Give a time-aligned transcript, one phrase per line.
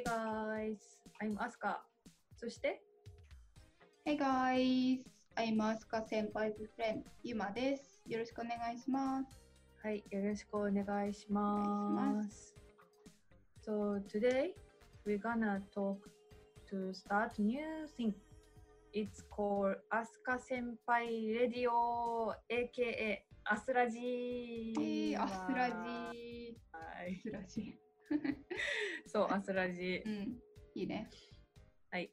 [0.00, 0.78] Hey guys,
[1.20, 1.76] I'm Asuka.
[2.34, 2.80] そして、
[4.06, 5.02] Hey guys,
[5.36, 8.02] I'm Asuka 先輩 friend ゆまです。
[8.06, 9.42] よろしくお願いします。
[9.82, 12.54] はい、よろしくお願いします。
[13.62, 14.54] So today
[15.04, 15.98] we're gonna talk
[16.70, 17.60] to start new
[17.98, 18.14] thing.
[18.94, 23.98] It's called Asuka 先輩 Radio aka アスラジ
[24.78, 27.89] えー、アスラジはいアスラジ
[29.07, 30.09] そう、アスラジう。
[30.09, 30.39] ん、
[30.75, 31.09] いいね。
[31.91, 32.11] はい。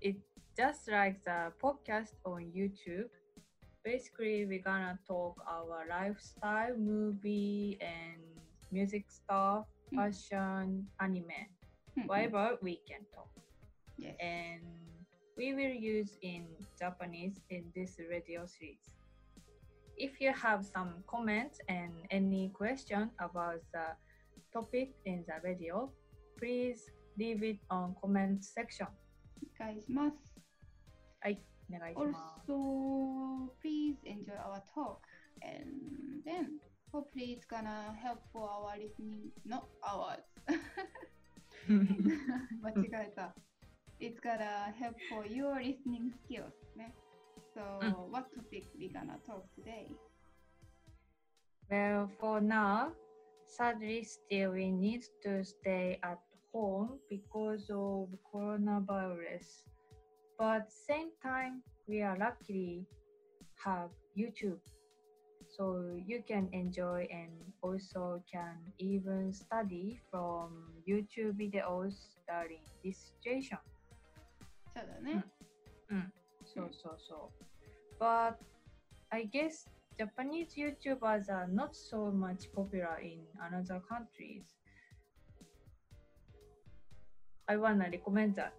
[0.00, 0.16] It's
[0.56, 3.08] just like the podcast on YouTube.
[3.84, 8.20] Basically, we're gonna talk our lifestyle, movie, and
[8.72, 11.26] music stuff, うん fashion, anime,
[11.96, 13.28] うん whatever we can talk.
[13.98, 14.16] Yes.
[14.18, 14.62] And
[15.36, 16.46] we will use in
[16.78, 18.80] Japanese in this radio series.
[19.96, 23.96] If you have some comments and any question about the
[24.52, 25.90] topic in the radio,
[26.38, 28.86] please leave it on comment section.
[29.60, 30.16] お願いします。
[31.68, 32.52] お願いします。
[32.52, 34.98] Also, please enjoy our talk
[35.42, 36.60] and then
[36.92, 40.22] hopefully it's gonna help for our listening, not ours.
[42.62, 43.34] 間違えた。
[43.98, 46.94] It's gonna help for your listening skills ね。
[47.54, 49.88] So, what topic we gonna talk today?
[51.70, 52.92] well, for now,
[53.50, 56.18] sadly, still we need to stay at
[56.52, 59.64] home because of coronavirus.
[60.38, 62.86] But same time, we are luckily
[63.64, 64.60] have YouTube.
[65.48, 67.30] So you can enjoy and
[67.62, 73.58] also can even study from YouTube videos during this situation.
[74.74, 75.24] そうだね。
[76.44, 77.46] そうそうそう。
[77.98, 78.36] But
[79.10, 79.68] I guess
[80.01, 84.41] Japanese YouTubers are not so much popular in another countries.
[87.47, 88.55] I wanna recommend that.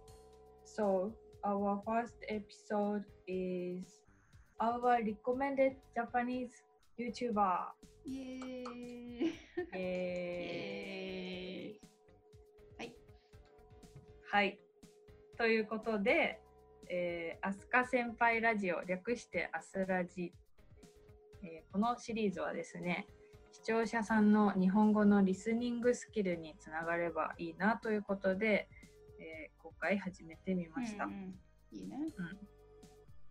[0.63, 1.13] So
[1.43, 3.83] our first episode is
[4.61, 6.63] our recommended Japanese
[6.97, 7.73] YouTuber.
[8.05, 9.33] イエーイ
[9.73, 11.85] えー
[12.77, 12.95] はい。
[14.31, 14.59] はい。
[15.37, 16.41] ということで、
[16.89, 20.31] えー、アスカ先輩ラジオ、略してアスラジ、
[21.43, 23.07] えーこのシリーズはですね、
[23.51, 28.69] 視聴者さんの日本語のリスニングスキルにつながればいいなということで、
[29.19, 31.05] えー今回始めてみました。
[31.05, 31.39] うんうん
[31.71, 31.97] いいね。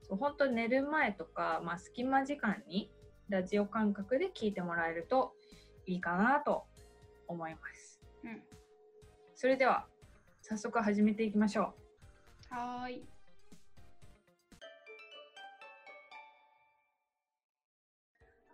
[0.02, 2.90] そう本当寝る前とか、まあ、隙間時間に
[3.28, 5.32] ラジオ感覚で聞いてもらえると
[5.86, 6.64] いいかなと
[7.28, 8.00] 思います。
[8.24, 8.42] うん。
[9.34, 9.86] それでは
[10.42, 11.72] 早速始めていきましょ
[12.50, 12.54] う。
[12.54, 13.04] はーい。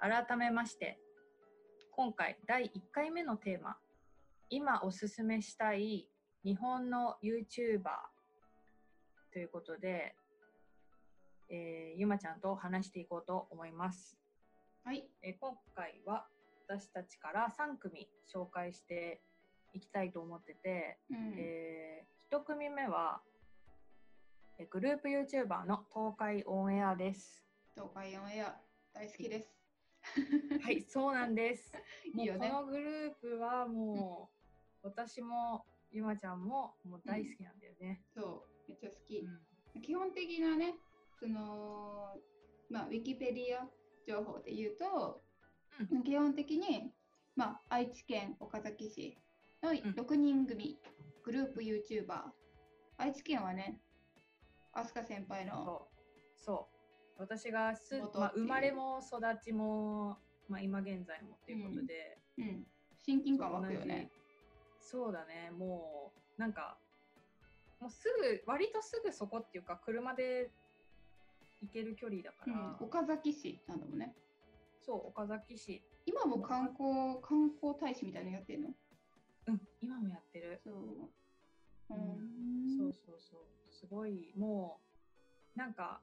[0.00, 0.98] 改めまして
[1.90, 3.76] 今回第1回目のテーマ
[4.50, 6.08] 今おすすめしたい
[6.44, 7.82] 日本の YouTuber
[9.32, 10.14] ということで、
[11.50, 14.16] えーゆまちゃんと話していこうと思います。
[14.84, 15.04] はい。
[15.22, 16.26] えー今回は
[16.66, 19.20] 私たちから3組紹介して
[19.74, 21.34] いきたいと思ってて、うん。
[21.36, 23.20] え1組目は
[24.58, 27.44] えーグループ YouTuber の東海オンエアです。
[27.74, 28.56] 東海オンエア
[28.94, 29.57] 大好きです。
[30.62, 31.72] はい、そうなんです。
[32.14, 34.30] も いいうよねこのグループはも
[34.82, 38.02] う、私もゆまちゃんももう大好きなんだよね。
[38.14, 39.18] そう、めっちゃ好き。
[39.18, 39.48] うん
[39.82, 40.74] 基本的なね、
[41.18, 42.20] その、
[42.68, 43.68] まあ、ウィキペディア
[44.06, 45.22] 情報で言うと、
[46.04, 46.92] 基本的に、
[47.36, 49.18] まあ、愛知県岡崎市
[49.62, 50.78] の6人組、
[51.22, 52.32] グループ YouTuber。
[52.96, 53.80] 愛知県はね、
[54.72, 55.88] 飛鳥先輩の、
[56.34, 56.77] そうそう
[57.18, 60.18] 私がす、元まあ、生まれも育ちも、
[60.48, 62.66] まあ、今現在もっていうことで、うん、
[63.04, 64.10] 親近感湧くよね。
[64.80, 65.50] そうだね。
[65.50, 66.78] もうなんか
[67.80, 70.50] もうすぐ割とすぐそこっていうか車で
[71.60, 72.52] 行ける距離だかうん。
[72.52, 74.14] ら、岡崎市なんだもんね。
[74.80, 75.82] そう岡崎市。
[76.06, 78.68] 今も観光観光大使みたいなのやってんの？
[79.48, 80.60] うん今もやってる。
[80.64, 80.74] そう。
[80.74, 82.76] ううんん。
[82.78, 83.40] そうそうそう。
[83.70, 84.80] すごいも
[85.56, 86.00] うなんか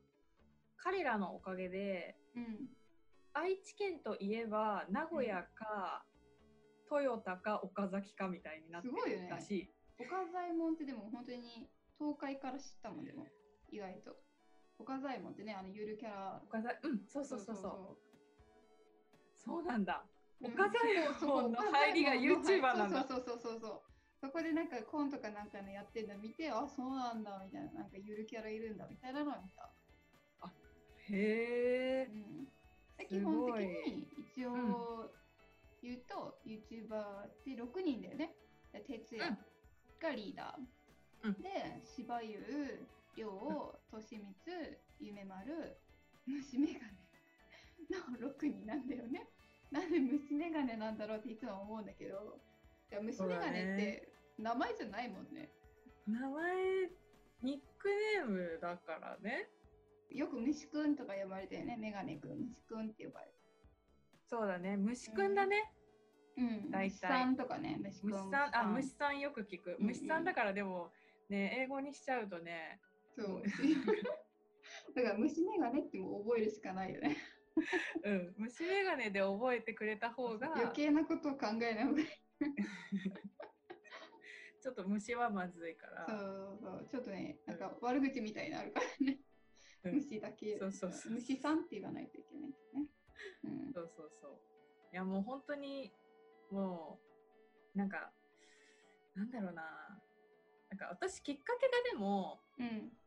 [0.86, 2.70] 彼らのおかげでうん。
[3.34, 6.06] 愛知県といえば名古屋か、
[6.90, 9.70] 豊田か岡崎かみたいになってすごいよねるらしい。
[10.00, 11.68] 岡左衛門ってでも本当に
[12.00, 13.26] 東海から知ったもんでも
[13.72, 14.16] 意外と。
[14.80, 16.42] 岡左衛門ってね、あのゆるキャラ。
[16.48, 17.98] 岡崎うんそうそうそうそう
[19.36, 20.06] そそうなんだ。
[20.40, 23.04] う 岡左衛門の入りが YouTuber なんだ。
[23.04, 23.82] そうそうそうそうそう。
[24.22, 29.74] そこでなんかコントかなんかのやってるの見て、あ、そうなんだみたいな、なんかゆるキャラいるんだみたいなのを見た。
[31.12, 32.10] へえ。
[33.00, 35.12] うん、基本的に一応
[35.81, 38.36] 言うと、YouTuber って6人だよね。
[38.74, 39.38] で哲也、
[40.00, 41.28] がリーダー。
[41.28, 42.40] うんで、芝優、
[43.16, 45.78] 亮、利光、夢丸、
[46.28, 46.75] 虫眼
[47.90, 49.28] 鏡 の6人なんだよね。
[49.72, 52.40] なんで虫眼鏡なんだろうっていつも思うんだけど、
[53.01, 55.50] 虫眼鏡って名前じゃないもんね。
[56.08, 56.90] 名前、
[57.42, 59.50] ニックネームだからね。
[60.12, 61.78] よく虫くんとか呼ばれてるね。
[61.78, 63.34] メガネくん、虫くんって呼ばれて
[64.28, 64.75] そうだね。
[64.78, 65.72] 虫くんだね。
[66.38, 68.10] うん、大体虫さんとかね、虫くん。
[68.10, 69.75] 虫さん、あ、虫さんよく聞く。
[69.80, 70.92] 虫さんだからでも、
[71.30, 72.80] ね、英語にしちゃうとね、
[73.16, 73.44] そう。
[74.96, 77.18] だから虫眼鏡ってもう覚えるしかないよね。
[78.04, 82.08] うん、虫眼鏡で覚えてくれた方が、余計なことを考えない方がいい。
[84.62, 86.06] ちょっと虫はまずいから。
[86.08, 89.19] そうそう、ちょっとね、なんか悪口みたいになるからね。
[89.90, 90.58] うん虫だけ。
[90.58, 92.86] そうそうそう虫さんって言わないといけないんですね。
[93.44, 93.74] うん。
[93.74, 94.32] そうそうそう。
[94.92, 95.92] いやもう本当に
[96.50, 97.00] も
[97.76, 98.14] うなんか
[99.14, 100.02] なんだろうな。
[100.70, 102.98] なんか私きっかけがでもうん。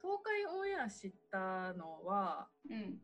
[0.00, 3.02] 東海オンエア知ったのはうん。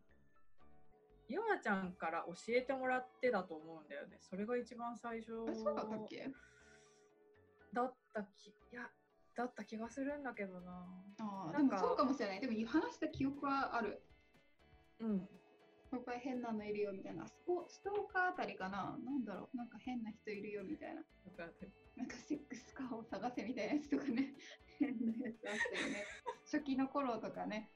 [1.28, 4.18] ゆまちゃんから教えてもらってだと思うんだよね。
[4.20, 6.28] それが一番最初あ、そうだったっけ？
[7.72, 8.90] だったきいや
[9.34, 10.86] だった気がするんだけどな。
[11.18, 12.40] あでもそうかもしれない。
[12.40, 14.02] でも話した記憶はある。
[15.00, 15.28] うん。
[15.92, 17.24] いっぱい変なのいるよみたいな。
[17.24, 19.56] あそこ、ストーカーあたりかななんだろう。
[19.56, 21.02] なんか変な人いるよみたいな。
[21.96, 24.34] なんかセックスカーを探せみたいなやつとかね。
[24.78, 26.06] 変なやつあったよね。
[26.44, 27.70] 初期の頃とかね。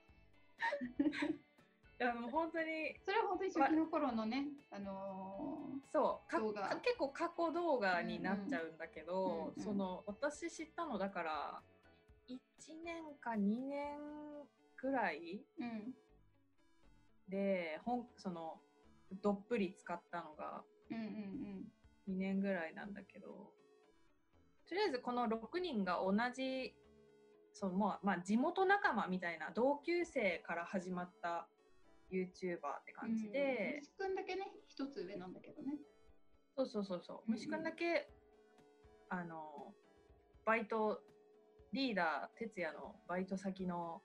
[1.99, 2.97] いやもう本当に。
[3.05, 6.31] それは本当に初期の頃のね、あのそう。
[6.31, 6.41] か
[6.83, 11.63] 結構過去動画になっちゃうんだけど、うんうんその私知ったのだから
[12.29, 12.37] 1
[12.85, 13.99] 年か2年
[14.77, 15.95] ぐらいーうん、
[17.29, 18.61] で本その
[19.23, 23.53] どっぷり使ったのがうんうん2年ぐらいなんだけど
[24.69, 26.75] とりあえずこの6人が同じ
[27.53, 31.49] その、まあ、まあ地元仲間みたいな同級生から始まった
[32.11, 32.99] YouTuber ってうん。
[33.01, 35.79] 感じで、虫くんだけね、一つ上なんだけどね。
[36.57, 37.17] そうそうそうそう。
[37.17, 38.09] うんうん虫くんだけ、
[39.09, 39.75] あの、
[40.45, 41.03] バイト、
[41.73, 44.01] リーダー、哲也のバイト先の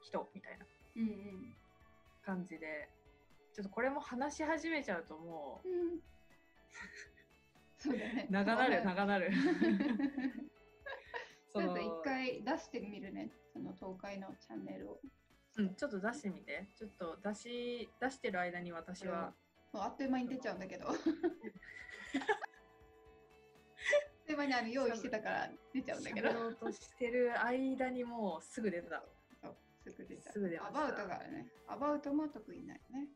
[0.00, 0.66] 人みたいな
[0.96, 1.54] うんうん。
[2.24, 2.88] 感じで、
[3.52, 6.00] ちょっとこれも話し始めちゃうともうん、
[7.78, 8.26] そうだね。
[8.28, 9.30] う、長なる、長なる。
[11.50, 15.00] ちょっと一回出してみるね、その東海のチャンネルを。
[15.58, 16.66] うん、ちょっと出してみて。
[16.78, 19.34] ちょっと出し、出してる間に私は、
[19.72, 20.88] もうあっという間に出ちゃうんだけど。
[20.88, 20.94] あっ
[24.24, 26.28] という間にあの用意してたから出ちゃうんだけど。
[26.28, 29.02] 喋ろうとしてる間にもうすぐ出てた。
[29.42, 29.56] そう
[29.90, 30.32] すぐ出ちゃう。
[30.32, 31.48] すぐ出たアバウトがね。
[31.66, 33.08] アバウトも得意ないよね。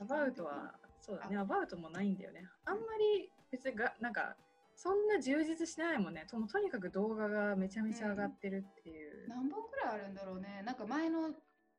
[0.00, 2.48] アバウトは、そうだね、アバウトもないんだよね。
[2.64, 4.36] あんまり別にが、なんか、
[4.74, 6.26] そんな充実してないもんね。
[6.30, 9.28] ともとにかく動画がめちゃめちゃ上がってるっていう。
[9.28, 10.62] 何本くらいあるんだろうね。
[10.66, 11.30] なんか前の、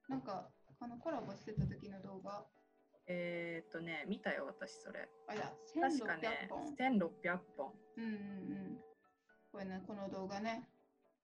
[0.08, 0.50] なんか、
[0.80, 2.46] あのコラボしてた時の動画。
[3.10, 5.08] えーっとね、見たよ、私それ。
[5.28, 7.74] あ、いや、確かね1600本。、1600本。
[7.98, 8.14] うんうんう
[8.74, 8.78] ん。
[9.52, 10.68] これね、この動画ね。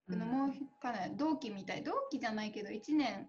[0.08, 1.82] うんこのもうかなり同期みたい。
[1.82, 3.28] 同期じゃないけど、1年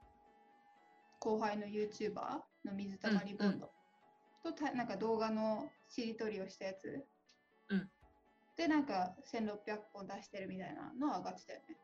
[1.19, 3.71] 後輩の YouTuber の水溜りボンド、
[4.43, 7.05] とたなんか動画のしりとりをしたやつ。
[7.69, 7.89] うん
[8.57, 11.77] で、なんか1600本出してるみたいなの上がってたよね。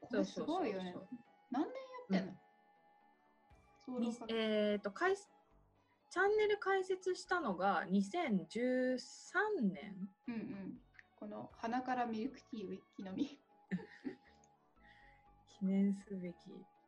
[0.00, 0.94] これすごいよね。
[1.50, 1.64] 何
[2.10, 2.38] 年やってんの、
[4.28, 8.98] えーっと、チャンネル開設したのが2013
[9.72, 10.80] 年うんうん。
[11.16, 13.26] この鼻からミルクティーを一気飲み。
[15.58, 16.34] 記念すべき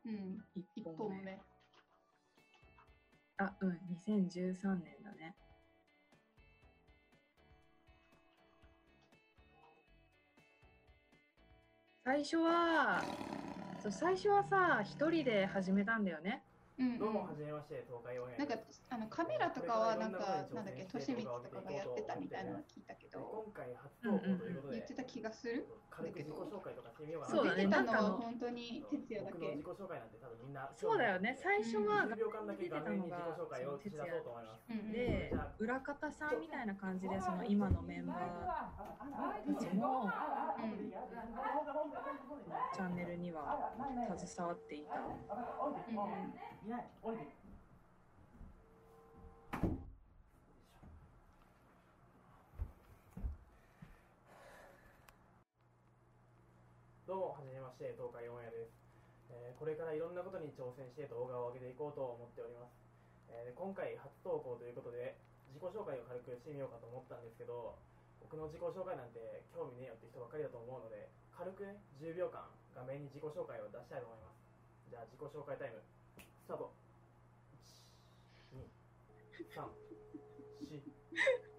[0.05, 0.45] うん。
[0.57, 1.15] 1 1本目。
[1.17, 1.41] 本目。
[3.39, 5.37] あ、うん、2013年だね。
[12.05, 13.03] 最初は、
[13.83, 16.46] そう最初はさ、一人で始めたんだよね。
[16.79, 16.99] うん、うん。
[16.99, 18.55] どうも、はじめまして、東海オンエアなんか。
[18.91, 25.67] あのカメラとかはなんかなんだっけ、としみつとかがやってたみたいなの聞いたけど、今回初投稿ということで、言ってた気がする？
[25.89, 27.37] 軽く自己紹介とかしてみようかな。
[27.37, 29.65] そうだね出てたのは本当に哲也だけ僕の自。
[29.65, 30.69] 己紹介なんて多分みんな。
[30.77, 34.69] そうだよね、最初は10秒間だけ画面に自己紹介を出てたのが打ち出そうと思います。
[34.69, 40.93] うんうんで、裏方さんみたいな感じで、その今のメンバーたちもうん
[42.75, 43.73] チャンネルには
[44.19, 45.01] 携わっていた。
[46.67, 46.75] うん
[57.07, 58.75] どうも、はじめまして、東海オンエアです、
[59.31, 62.75] えーこれからいろんなことに挑戦して動画を上げていこうと思っております。
[63.31, 65.15] えー今回初投稿ということで、
[65.55, 67.79] 自己紹介を軽くしてみようかと思ったんですけど、
[68.19, 74.43] 僕の自己紹介なんて興味ねえよって人ばっかりだと思うので軽くね10秒間画面に自己紹介を出したいと思います。
[74.91, 75.79] じゃあ自己紹介タイム。
[76.47, 76.71] スタート
[78.55, 79.67] 1 2 3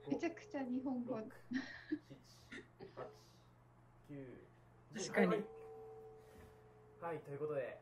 [0.08, 1.20] 4めちゃくちゃ日本語。
[1.20, 1.28] 6 7 8
[4.08, 4.16] 9
[4.96, 5.28] 10確かに。
[5.28, 5.44] はい、
[7.04, 7.78] はい、ということで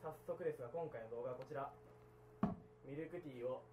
[0.00, 1.74] 早速ですが今回の動画はこちら。
[2.86, 3.66] ミルクティーを。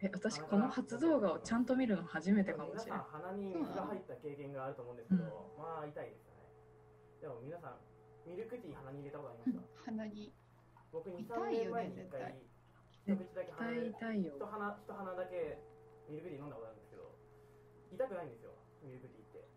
[0.00, 6.46] え私この初動画をちゃんと見るの初めてかもしれない皆さん鼻に水が入った経験があると思うんですけど、まあ痛いですよね。
[7.20, 7.82] でも皆さん
[8.30, 9.90] ミルクティー鼻に入れたことありますか？
[9.90, 10.32] 鼻に
[10.92, 12.34] 僕2、痛3いよね年前に1回
[13.06, 14.34] 絶一口だけ鼻痛いよ。
[14.36, 15.58] 一鼻一鼻だけ
[16.08, 17.14] ミルクティー飲んだことあるんですけど
[17.92, 18.50] 痛くないんですよ
[18.82, 19.48] ミルクティーって。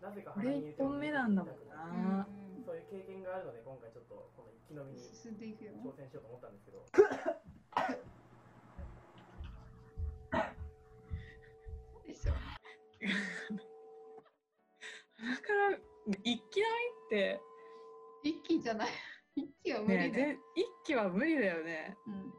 [0.00, 5.72] なぜかこれ1本目なんだもん痛くなうんそういう経験があるので今回ちょっとこの一気飲みに進んでいくよ。
[5.84, 6.84] 挑戦しようと思ったんですけど。
[12.06, 12.38] でしょだ
[15.40, 15.78] から
[16.22, 16.70] 一気飲み
[17.06, 17.40] って。
[18.22, 18.88] 一気じゃない
[19.36, 21.96] 一気は無理ねだよ、ぜ一気は無理だよね。
[22.06, 22.34] うん。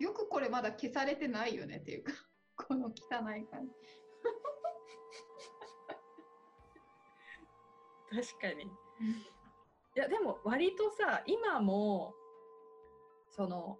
[0.00, 2.12] よくこれまだ消されてないよねっていうか
[2.56, 2.90] この汚
[3.36, 3.72] い感じ。
[8.10, 8.64] 確かに。
[8.64, 8.68] い
[9.94, 12.14] やでも割とさ今も
[13.30, 13.78] その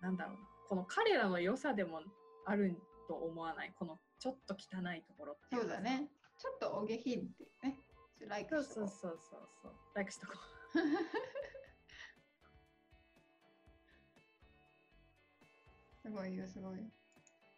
[0.00, 2.02] なんだろうこの彼らの良さでも
[2.44, 2.76] ある
[3.08, 3.72] と思わない？
[3.78, 6.10] このちょっと汚いところってそうだね。
[6.38, 7.80] ちょっとお下品っていうね
[8.18, 8.64] ちょっとライクそう。
[8.64, 9.72] そうそうそうそう。
[9.94, 10.32] ライクしとこ
[16.02, 16.78] すごいよすごい。
[16.78, 16.90] よう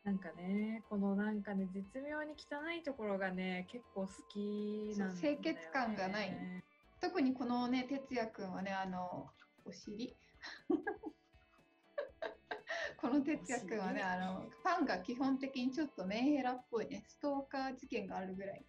[0.03, 6.37] なんかねこのなんかね絶妙に汚いところがね結構好きなんだよ、ね、清潔感がない。
[7.01, 9.31] 特にこのね哲也くんはねあの
[9.65, 10.17] お尻。
[13.01, 18.65] この哲也くんはねあのファンが基本的にちょっとメンヘラっぽいねストーカー事件があるぐらい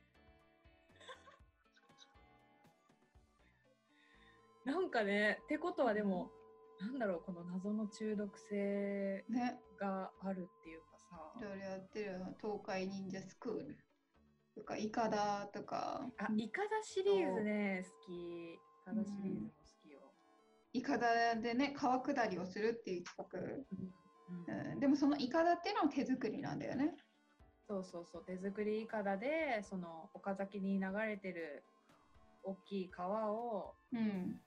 [4.65, 6.31] なんかねってことはでも
[6.79, 9.59] なんだろうこの謎の中毒性ね。
[9.79, 11.31] があるっていうかさ。
[11.39, 13.77] いろいろやってる東海忍者スクール。
[14.55, 16.07] とかイカダとか。
[16.17, 18.53] あイカダシリーズね好き。
[18.53, 19.53] イカダシリーズも好
[19.83, 19.99] きよ、
[20.73, 24.45] イカダでね川下りをするっていう企うん。
[24.47, 26.95] 画、うん、でもそのイカダっていうのは手作りなんだよね。
[27.67, 31.63] そうそうそう手作りイカダでその岡崎に流れてる
[32.43, 34.41] 大きい川をうん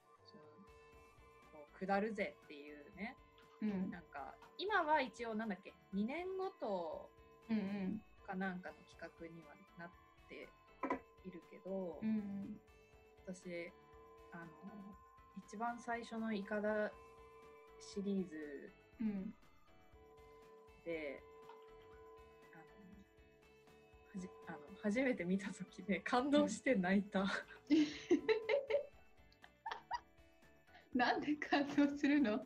[1.87, 3.17] 下るぜっていうね。
[3.63, 3.91] うん。
[3.91, 7.11] なんか今は一応なんだっけ2年ごと
[7.51, 8.03] うんうん。
[8.27, 9.91] かなんかの企画にはなっ
[10.29, 10.49] て
[11.25, 12.57] いるけど、うん。
[13.27, 13.73] 私
[14.33, 14.45] あの
[15.47, 16.91] 一番最初のイカダ
[17.81, 19.35] シリーズうん。
[20.85, 21.23] で
[22.53, 22.63] あの
[24.15, 27.25] はじあの初めて見た時で感動して泣いた、
[30.95, 32.39] なんで感動するの？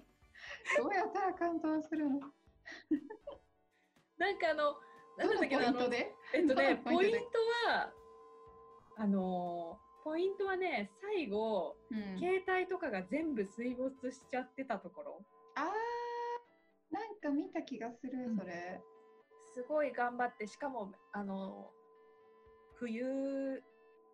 [0.78, 2.20] どうやったら感動するの？
[4.18, 4.76] なんかあの
[5.16, 6.14] なんだっけポなあのイントで？
[6.34, 7.18] えっとねポイント
[7.68, 7.92] は
[8.96, 12.18] あのポイントはね最後、うん。
[12.18, 15.24] 携帯とかが全部水没しちゃってたところ。
[15.54, 18.80] あーなんか見た気がするそれ、
[19.52, 21.70] すごい頑張ってしかもあの
[22.76, 23.62] 冬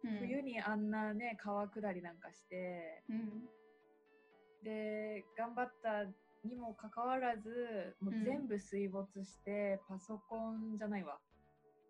[0.03, 0.19] うん。
[0.19, 3.49] 冬にあんなね川下りなんかしてうん
[4.65, 6.05] で頑張った
[6.45, 11.19] にもかかわらずもううん全部水没して、パソコンじゃないわ。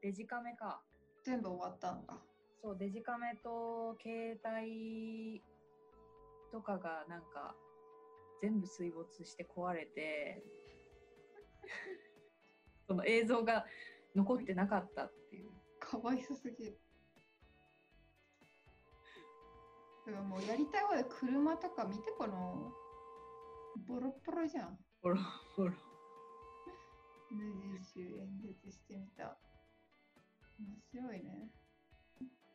[0.02, 0.80] デジカメか。
[1.24, 2.14] 全部終わったんだ。
[2.62, 5.42] そうデジカメと携帯
[6.52, 7.54] とかがなんか
[8.40, 10.42] 全部水没して壊れて
[12.86, 13.66] その映像が
[14.14, 15.50] 残ってなかったっていう。
[15.78, 16.78] かわいそすぎる
[20.06, 22.72] でももうやりたいわよ車とか見てこの
[23.86, 24.78] ボロッボロじゃん。
[25.02, 25.16] ほら
[25.56, 25.72] ほら
[27.30, 29.36] 無印演説してみた。
[30.60, 31.50] 面白いね。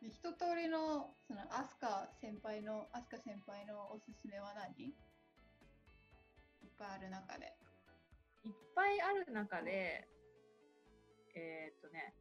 [0.01, 4.85] で一通りのそのアスカ先輩のアスカ先輩のおすすめは何？
[4.85, 7.57] いっぱいある中で。
[8.45, 10.07] いっぱいある中で
[11.35, 12.13] えーっとね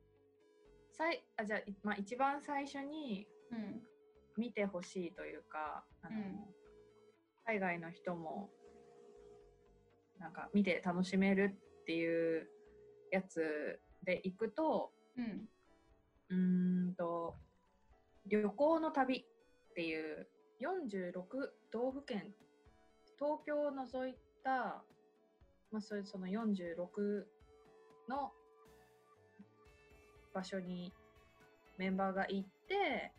[0.91, 3.81] さいあじゃあ、いまあ、一番最初にうん
[4.39, 6.55] 見てほしいというかあの、うん。
[7.45, 8.51] 海外の人も
[10.19, 12.47] なんか見て楽しめるっていう
[13.11, 15.49] やつで行くとうん。
[16.31, 17.37] うーんと
[18.27, 19.25] 旅行の旅っ
[19.75, 20.29] ていう
[20.61, 21.13] 46
[21.73, 22.35] 道府県
[23.19, 24.15] 東京を除い
[24.45, 24.83] た、
[25.71, 27.25] まあ、それその46
[28.09, 28.33] の
[30.35, 30.93] 場所に
[31.79, 33.13] メンバーが行って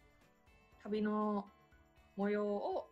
[0.84, 1.46] 旅の
[2.16, 2.88] 模様を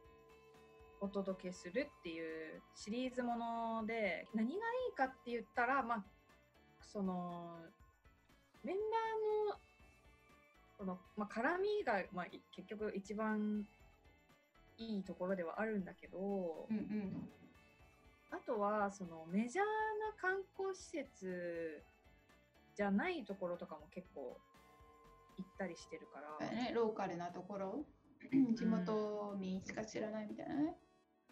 [1.00, 4.58] お届けするっていうシリーズもので何がい
[4.94, 6.04] いかって言ったらまあ
[6.82, 7.60] その
[8.64, 9.58] メンバーの
[10.78, 12.26] この、まあ、絡みが、まあ、
[12.56, 13.66] 結局一番
[14.78, 17.30] いいところではあるんだけど、うんうん。
[18.30, 21.82] あとはそのメジャーな観光施設
[22.76, 24.38] じゃないところとかも結構
[25.38, 27.86] 行ったりしてるから、ね、ローカルなところ。
[28.56, 30.76] 地元民しか知らないみたいなね、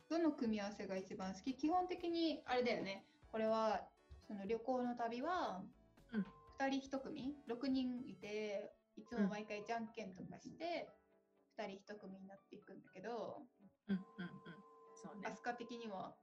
[0.10, 1.56] どの組み合わせが一番好き？
[1.58, 3.06] 基本的にあれだよね。
[3.32, 3.82] これは
[4.28, 5.64] その旅行の旅は
[6.14, 6.26] うん。
[6.60, 7.36] 2人1組。
[7.48, 10.94] 6人いていつも毎回じゃんけんとかして
[11.58, 13.42] 2人1組になっていくんだけど
[13.90, 14.32] うんうんうん。
[14.96, 15.28] そうね。
[15.28, 16.16] アスカ的には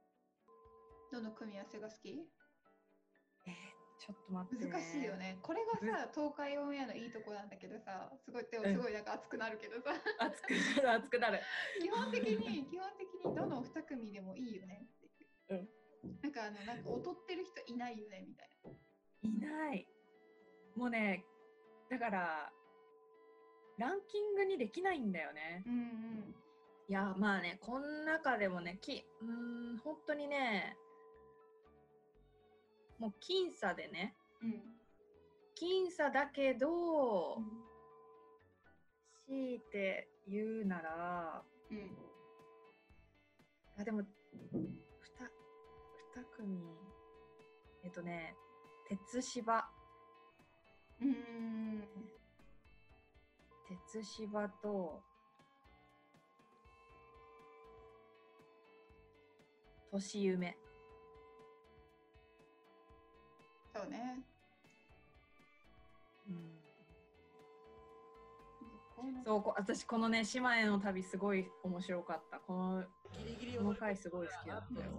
[1.11, 2.09] どの組み合わせが好き？
[3.45, 3.72] えー
[4.03, 5.39] ちょっと待って、難しいよね。
[5.41, 9.95] これがさ東海オンエアのいいとこなんだけどさすごいすごいなんか熱くなるけどさ。
[10.19, 10.51] 熱く
[10.83, 11.39] なる熱くなる。
[11.79, 15.69] 基本的に基本的にどの2組でもいいよねっていう、
[16.21, 18.49] なんかあのなんか劣ってる人いないよねみたい
[19.23, 19.87] いない。
[20.75, 21.23] もうね
[21.89, 22.51] だから
[23.77, 25.63] ランキングにできないんだよね。
[25.65, 26.35] なうん。
[26.89, 30.75] いやまあねこの中でもねきうーん本当にね
[32.99, 34.15] もう僅差でね。
[34.41, 34.49] うん。
[34.49, 34.83] うん
[35.55, 37.37] 僅差だけど、
[39.27, 41.91] 強いて言うならうん。
[43.79, 44.01] あでも
[44.51, 46.59] 二組
[47.83, 48.35] えっとね
[48.89, 49.65] 鉄芝。
[51.01, 51.83] うんうん。
[53.93, 55.01] 鉄芝と
[59.91, 60.57] 年夢
[63.73, 64.19] そうね。
[66.29, 66.53] うん。
[69.25, 72.39] そうこ私このね島への旅すごい面白かった。
[72.39, 72.83] この
[73.57, 74.91] この回すごい好きだったよ。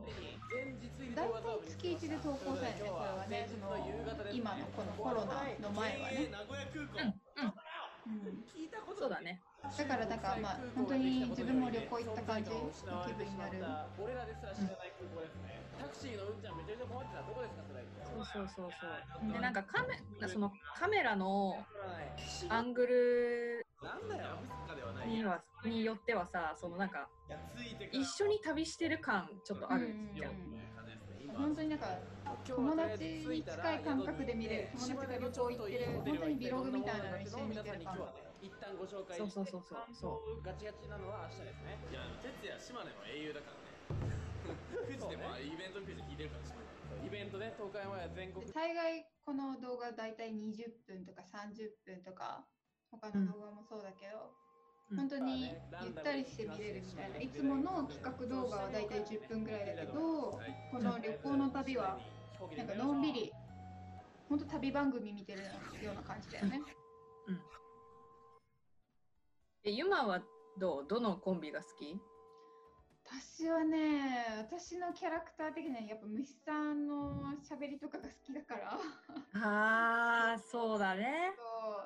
[1.15, 3.77] 大体月一で投稿されるねこれはねその
[4.33, 7.55] 今のこのコロナの前はね、名古屋空うん港
[8.07, 9.41] うん、聞いたことそうだね
[9.77, 12.71] だからなんかまあ本当に自分も旅行行った感じの
[13.07, 13.65] 気分になる。
[13.99, 18.91] 俺らですら知らない空港ですねタクシーのうんちゃんめちゃめちゃ困ってたどこですかそれそうそうそうそう。
[19.23, 21.67] うんでなんかカメそのカメラの
[22.49, 24.39] アングルなんだよ
[24.77, 27.09] ではないにはによってはさそのなんか
[27.93, 29.95] 一緒に旅してる感ちょっとある。
[30.15, 31.37] じゃん、うん。
[31.37, 31.87] 本当になんか
[32.47, 34.69] 友達に近い感覚で見れる。
[34.73, 37.99] 友達が旅行行ってる本当にビログみたいなの一緒に見てる感
[38.45, 39.81] 一旦ご紹介そうそうそうそう。
[39.97, 41.81] そうガチガチなのは明日ですね。
[41.89, 44.21] いや哲也島根の英雄だからね。
[44.85, 52.45] 富士でもイベント富士聞いてるから島根イベントね東海オンエア全国大概この動画だいたい20分とか30分とか
[52.93, 54.37] 他の動画もそうだけど、
[54.93, 54.97] うん。
[54.99, 55.49] 本当に
[55.81, 57.17] ゆったりして見れるみたいな。
[57.17, 61.99] いつもの企画動画はだいたい10分ぐらいだけどこの旅行の旅は
[62.57, 63.33] なんかのんびり
[64.29, 65.41] 本当旅番組見てる
[65.83, 66.61] ような感じだよね
[69.67, 70.21] えユマは
[70.59, 70.87] どう？
[70.87, 71.99] どのコンビが好き？
[73.07, 78.79] 私はね私のキャラクター的にはやっぱ虫さんの喋りとかが好きだから。
[79.35, 81.33] あーそうだね。
[81.37, 81.43] そ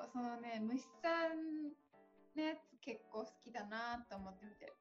[0.07, 1.71] うそのね虫さん
[2.35, 4.73] のやつ結構好きだなと思って見てる。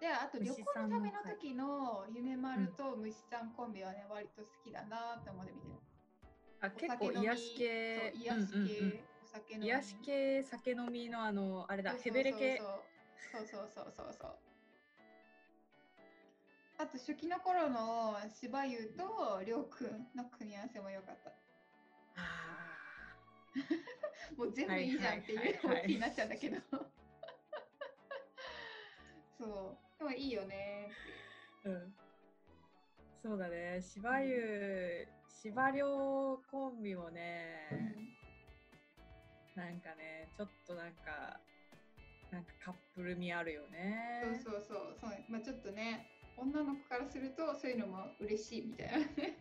[0.00, 5.74] であと旅行のための時の夢丸と虫さんコンビはね割と好きだなと思って見てる。
[6.60, 8.12] あ結構癒し系。
[8.16, 9.00] 癒し系、うんうんうん。
[9.04, 9.66] お酒飲み。
[9.66, 12.58] 癒し系酒飲みのあのあれだヘベレ系
[13.32, 14.36] そうそうそうそうそう。
[16.78, 21.30] あと初期の頃の芝優とりょうくんの組み合わせも良かった。
[22.16, 22.78] あ
[24.36, 26.56] もう全部いいじゃんっていう気になっちゃうんだけど。
[29.38, 29.98] そう。
[29.98, 30.92] でもいいよね
[31.64, 31.70] う。
[31.70, 31.94] ん。
[33.22, 33.80] そうだね。
[33.80, 35.08] 芝生
[35.44, 37.93] 芝涼コンビもね、
[39.56, 41.40] なんかねちょっとなんか
[42.32, 44.40] なんかカップル味あるよね。
[44.42, 49.38] そうそうそうそう、まあ、ちょっとね女の子からするとそういうのも嬉しいみたいなね。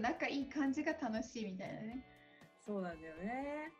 [0.00, 2.04] 仲いい感じが楽しいみたいなね。
[2.64, 3.72] そうなんだよね。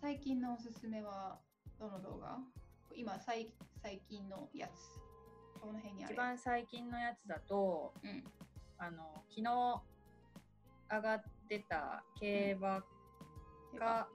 [0.00, 1.40] 最近のおすすめは
[1.80, 2.38] どの動画？
[2.94, 5.05] 今最最近のやつ
[5.60, 6.14] この辺にある。
[6.14, 8.24] 一番最近のやつだとうん。
[8.78, 9.82] あの昨日
[10.90, 12.84] 上がってた競馬
[13.78, 14.08] が、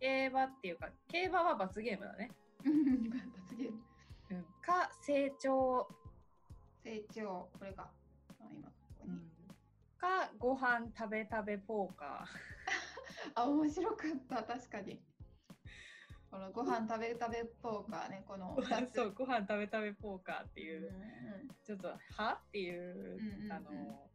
[0.00, 0.44] 競馬。
[0.44, 2.30] っていうか競馬は罰ゲームだね、
[2.64, 3.10] うん。
[3.10, 3.78] 罰ゲーム。
[4.30, 5.88] うん、か成長。
[6.82, 7.82] 成長、これが。
[7.82, 7.90] あ
[8.52, 9.20] 今ここに。
[9.98, 12.24] か、ご飯食べ食べポーカ
[13.34, 15.00] あ、面白かった、確かに。
[16.30, 18.86] このご飯食べ食べポーカーね、この2ー。
[18.86, 18.94] つ。
[18.94, 24.10] そう、ご飯食べ食べポーカーっていうう、んうんちょっと、はっていう、うんうんうんあの、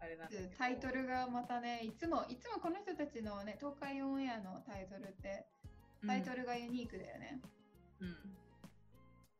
[0.00, 5.46] あれなんタイトルがまたね、いつも、いつもこの人たちのね、東海オンエアのタイトルって、
[6.06, 7.40] タイトルがユニークだよね。
[8.00, 8.36] うん。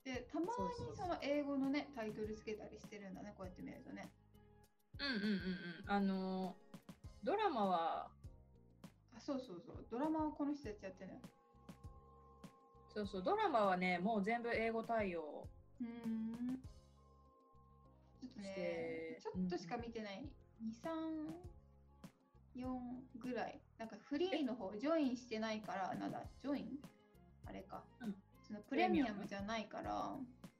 [0.05, 4.11] で、たまそうそうそうにその英語のね、タイトルつけたりしてるんだね、こうやって見るとね。
[5.01, 5.29] うんうんうんう
[5.87, 5.91] ん。
[5.91, 6.57] あの、
[7.23, 8.11] ドラマは、
[9.17, 9.87] あ、そうそうそう。
[9.91, 11.21] ドラマはこの人たちやってるのよ。
[12.95, 15.49] そうそう、ドラマはね、もう全部英語対応。
[15.81, 16.61] うーん。
[18.21, 20.25] ちょっとしねて、ちょっとしか見てない。
[20.63, 20.71] 2、
[22.57, 22.79] 3、4
[23.19, 23.61] ぐらい。
[23.79, 26.79] なんかフリーの方、ジョインしてないから、なんだ、ジョイン？
[27.47, 27.83] あれか。
[28.01, 28.15] うん
[28.47, 30.17] そのプレミアムじゃないから、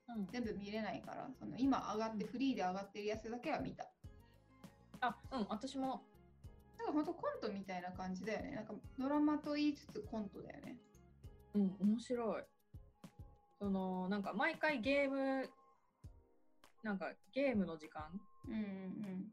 [0.09, 0.27] うん。
[0.33, 3.87] 全部見れないから、その今上がって、うんフリーで上がってるやつだけは見た。
[5.01, 6.03] あ、うん、私も、
[6.79, 8.53] なんかほんとコントみたいな感じだよね。
[8.57, 10.79] なんかドラマと言いつつコントだよね。
[11.55, 12.43] うん、面白い。
[13.59, 15.49] その、なんか毎回ゲーム、
[16.83, 18.03] なんかゲームの時間、
[18.49, 19.33] うんうん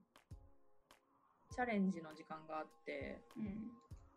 [1.53, 3.45] チャレンジの時間があって、うん。
[3.45, 3.71] うん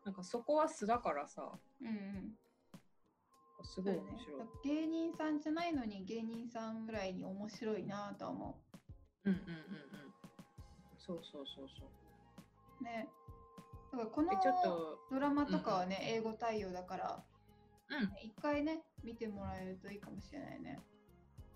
[0.04, 2.36] なんかそこは素だからさ、うんうん。
[3.62, 4.38] すごい面白い。
[4.38, 8.60] だから芸人さんじゃないのに芸人さんぐらいに面白いなと思
[9.24, 9.58] うんうんうんうん。
[10.98, 11.88] そうそうそうそう。
[12.82, 12.84] う。
[12.84, 13.08] ね。
[13.92, 17.24] だからこので、ちょっと、ドラマとかはね、英語対応だから、
[17.90, 20.80] うん、一回ね、見てもらえるといいかもしれないね。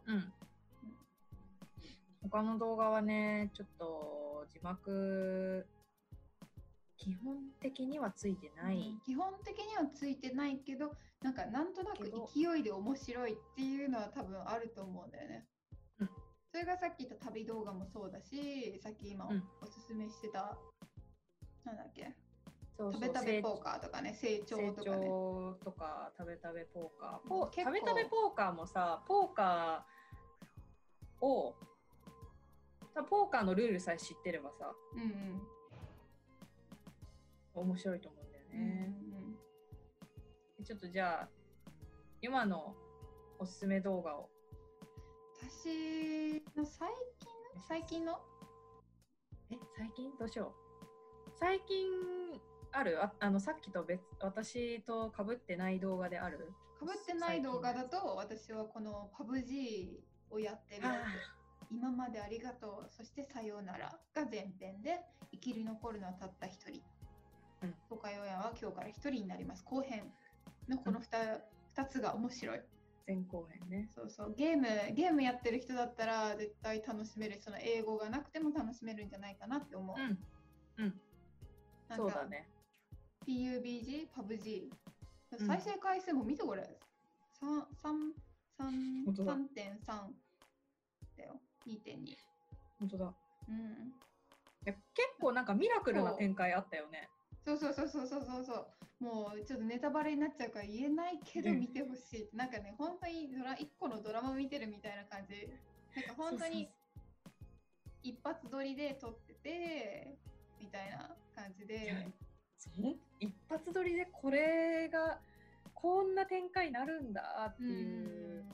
[0.07, 0.33] うん。
[2.23, 5.67] 他の動画はね、ちょっと字幕、
[6.97, 8.77] 基本的にはついてない。
[8.77, 15.47] うん基本的にはついてないけど、なんかなんとなく勢いで面白いっていうのは多分あると思うんだよね。
[16.01, 16.11] うん
[16.51, 20.57] それがさっき言った旅動画もそうだし、さっき今お,、うんすすめしてた、
[21.65, 22.15] なんだっけ、
[22.79, 25.07] そうそう食べ食べ成ポーカーとかね、成長成とかね。
[25.09, 27.29] 長とか食べ食べポーカー
[27.65, 31.57] 食べ食べポーカーもさポーカーを
[33.11, 35.43] ポーカーのルールさえ知ってればさうんうん。
[37.67, 38.61] 面白いと思うんだようん
[40.59, 41.29] うんちょっとじゃあ
[42.23, 42.77] 今の
[43.41, 44.29] おすすめ動画を。
[45.41, 46.89] 私の最
[47.19, 47.63] 近の？
[47.69, 48.05] 最近？
[48.05, 48.21] の
[49.51, 50.13] え最近？
[50.19, 50.53] どうしよ
[51.27, 51.31] う。
[51.39, 52.41] 最近
[52.73, 53.03] ある？
[53.03, 56.53] ああのさっきと別私と被ってない動画である？
[56.79, 59.99] かぶってない動画だと私はこの PUBG
[60.31, 60.83] をやってる。
[60.83, 62.91] やあつ今までありがとう。
[62.91, 65.01] そしてさようならが前編で
[65.33, 66.83] 生きり残るのはたった一人。
[67.63, 67.75] うん。
[67.91, 69.65] 東海オンエアは今日から一人になります。
[69.65, 70.13] 後編
[70.69, 71.41] のこの 2,
[71.75, 72.61] 二つが面白い。
[73.07, 73.89] 前後編ね。
[73.95, 74.35] そうそう。
[74.37, 77.41] ゲームゲームやってる人だったら絶対楽しめる。
[77.41, 79.97] その英語がなくても楽しめるんじゃないかなって思う、
[80.79, 80.85] うん。
[80.85, 81.01] うん。
[81.97, 82.47] そうだね
[83.29, 84.63] PUBG、PUBG。
[84.65, 86.63] うん再生回数も見てこれ。
[87.39, 89.87] 3、3、本当だ3、3.3
[91.19, 91.39] だよ。
[91.67, 92.17] 2.2。
[92.79, 93.15] 本当だ
[93.49, 93.93] うん。
[94.65, 94.75] 結
[95.21, 97.09] 構なんかミラクルな展開あったよね
[97.45, 98.55] そうそうそうそうそうそうそ
[99.01, 99.05] う。
[99.05, 102.37] もうちょっとネタバレになっちゃうから言えないけどうん見てほしい。
[102.37, 105.47] なんかね、本当にドラ1個のドラマ見てるみたいな感じ。
[105.95, 106.71] なんか本当に
[108.03, 110.17] 一発撮りで撮ってて、
[110.59, 112.09] みたいな感じで。
[112.57, 115.19] そう一発撮りでこれが
[115.75, 118.45] こんな展開になるんだっていう、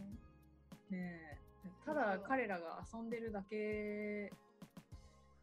[0.90, 1.38] ねえ
[1.84, 4.30] ただ彼らが遊んでるだけ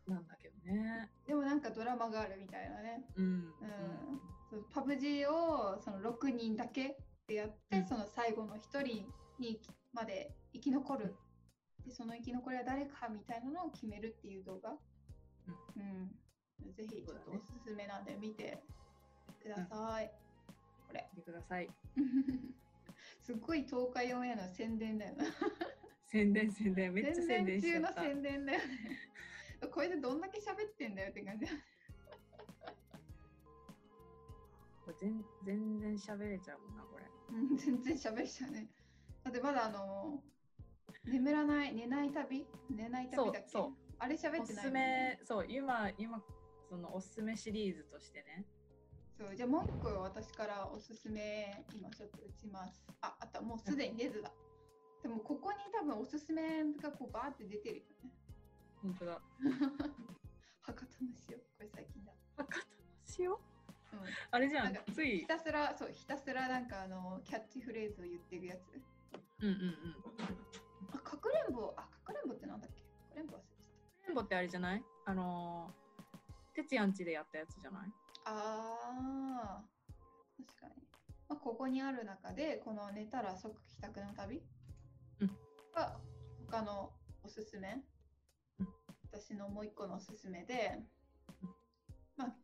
[0.07, 3.03] なんだけどねでもなんかドラマがあるみたいなね。
[3.15, 3.51] うん、うん
[4.49, 9.05] そうパブ G をその6人だけでやって、うんその最後の1人
[9.39, 9.59] に
[9.93, 11.15] まで生き残る。
[11.85, 14.71] で、その生き残りは誰かみたいなのを決めるっていう動画。
[15.77, 16.11] うん。
[16.75, 18.61] ぜひちょっとおすすめなんで見て
[19.41, 20.11] ください。
[20.87, 21.09] これ。
[21.15, 21.69] 見てください
[23.21, 25.25] すっごい東海オンエアの宣伝だよな。
[26.05, 28.63] 宣伝宣伝めっちゃ宣伝しち中のゃった宣伝だよね。
[29.71, 31.45] これでどんだけ喋ってんだよって感じ。
[34.99, 38.67] 全全然喋れちゃうもんなこれうん全然喋れちゃうね。
[39.23, 40.21] だってまだあの、
[41.05, 42.45] 眠らない、寝ない旅？
[42.69, 43.37] 寝ない旅だっけ？
[43.47, 46.21] そうそうあれ喋おすすってないもんね、めそう今今
[46.67, 48.45] そのおすすめシリーズとしてね
[49.17, 52.83] そう、じゃあもう一個私からおすすめ、今ちょっと打ちます。
[53.01, 54.31] あ、あった、もうすでに出ずだ。
[55.01, 58.11] でもここに多分おすすめがこうバーって出てるよね。
[58.81, 59.21] 本当だ。
[60.61, 62.13] 博多の塩、これ最近だ。
[62.37, 62.63] 博多の
[63.19, 63.29] 塩？
[63.31, 63.37] うん。
[64.31, 64.77] あれじゃん。
[64.93, 65.19] つい。
[65.19, 68.81] ひたすら、そう、ひたすらなんかあの、キャッチフレーズを言ってるやつ。
[69.41, 69.95] うんうんうん。
[70.93, 73.21] あ、かくれんぼ、あ、かくれんぼってなんだっけ？
[74.11, 74.83] んぼってあれじゃない？
[75.05, 77.91] あのー、哲也んちでやったやつじゃない？
[78.25, 79.63] ああ、
[80.45, 80.73] 確かに。
[81.29, 84.41] まあ、ここにある中で、この寝たら即帰宅の旅？
[85.21, 85.31] うん
[85.73, 85.99] が
[86.49, 86.91] 他の
[87.23, 87.81] おすすめ、
[88.59, 88.67] うん
[89.13, 90.79] 私のもう一個のおすすめで
[91.41, 91.49] うん、
[92.17, 92.35] まあ、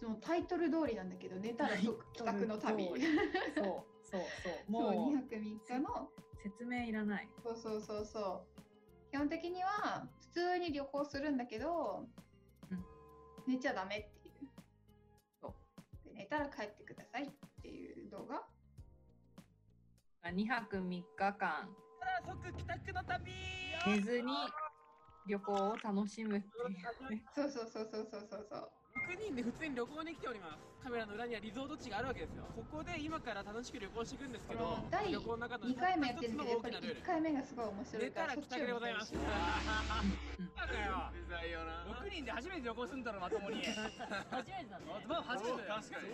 [0.00, 2.88] そのタイトル通りなんだけど、寝たら即帰宅の旅。
[2.88, 3.64] タイトル通そう
[4.02, 4.52] そうそう。
[4.66, 7.28] そう、 も2泊3日の、う説明いらない。
[7.42, 9.10] そうそうそうそう。
[9.10, 12.06] 基本的には普通に旅行するんだけど、
[12.70, 12.84] うん
[13.46, 14.17] 寝ちゃダメって
[16.28, 17.28] たら帰ってくださいっ
[17.62, 18.42] ていう動画
[20.30, 21.68] ？2泊3日間
[22.26, 23.32] 即帰宅の旅
[23.86, 24.32] 寝ずに
[25.26, 26.70] 旅行を楽しむっていう
[27.10, 27.22] ね。
[27.34, 28.70] そうそうそうそうそうそうそう。
[29.14, 32.48] 6人で普通に旅行に来ておりますカメラの裏にはリゾート地があるわけですよ。
[32.56, 37.04] ここで今から楽しく旅行していくんですけど第旅行の中の2回目やってるんだけど、やっぱり一つの大きなルール。
[37.04, 38.96] 1回目がすごい面白寝いから、たら帰宅でござい。
[38.96, 39.20] ます う
[41.28, 41.84] ざいよな。
[41.92, 43.60] 6人で初めて旅行するんだろまともに。
[44.32, 44.88] 初めてだね。
[45.04, 45.84] まあ初めてだよ。
[45.84, 46.08] 確かに。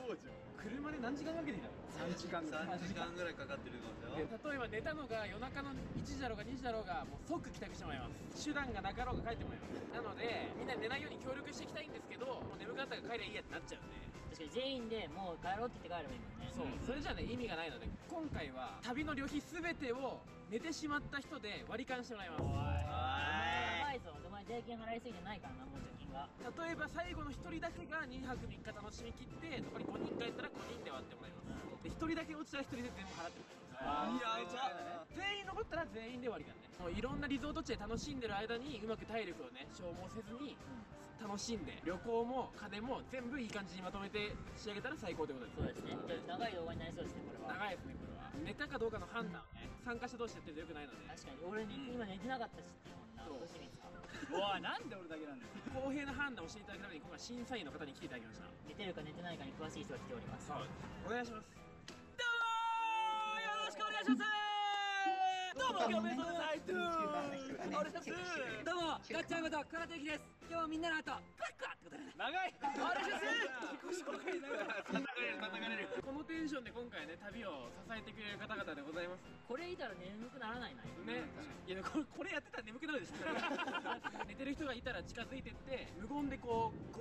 [0.59, 4.27] 車で何時間かけてきたの？3時間ぐらい3時間ぐらいかかってるので。
[4.27, 8.45] で例えば寝たのが夜中の1時だろうが2時だろうがもう即帰宅してもらいます。
[8.45, 9.95] 手段がなかろうが帰ってもらいます。
[9.95, 16.51] なのでみんな寝ないように協力していきたいんですけどもう眠かったから帰りゃいいやってなっちゃうんで確かに全員でもう帰ろうって言って帰ればいいもんね。
[16.51, 20.19] そう、それじゃね意味がないので今回は旅の旅費すべてを
[20.51, 22.43] 寝てしまった人で割り勘してもらいます。
[22.43, 24.11] やばいぞ。
[24.27, 26.27] お前税金払いすぎてないからな、もう貯金が。
[26.67, 31.55] 例えば最後の1人だけが2泊3日楽しみきって残り5人帰ったら5人で割ってもらいます。
[31.87, 34.51] で1人だけ落ちたら1人で全部払ってもらいます。
[34.51, 36.67] いや全員残ったら全員で割り勘ね。
[36.83, 40.59] もういろんなリゾート地で楽しんでる間にうまく体力をね消耗せずに
[41.25, 45.97] 楽しんで旅行も金も全部いい感じにまとめて仕上げたら最高ということですそうですね。
[46.05, 47.57] ちょっと長い動画になりそうですね、これは。
[47.57, 48.29] 長いですねこれは。
[48.45, 49.73] 寝たかどうかの判断をね。
[49.81, 51.09] 参加者同士でやってるとよくないので。
[51.09, 53.25] 確かに、俺に今寝てなかったしっていうもんな。
[53.25, 53.41] そう。
[53.41, 55.53] おいなんで俺だけなんだよ。
[55.73, 58.45] 公平な判断をしていただくために今回審査員の方に来ていただきました。
[58.69, 60.53] 寝てるか寝てないかに詳しい人が来ております。
[60.53, 61.49] お願いします。
[61.49, 62.37] どう
[63.33, 64.54] もよろしくお願いします
[65.55, 67.47] どうも今日めでとうございます
[67.79, 68.11] 俺です
[68.67, 75.07] どうもガッチャンこと倉手です今日はみんなの後クワックワってことで長いお願いします自己紹介長い
[76.03, 80.83] このテンションで今回ね旅を支えてくれる方々でございますこれいたら眠くならないな。
[81.07, 81.23] ね
[81.67, 83.23] いやこれこれやってたら眠くなるでしょ
[84.27, 86.99] 寝てる人がいたら近づいてって無言でこう